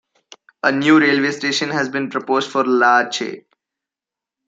[0.63, 3.45] A new railway station has been proposed for Lache.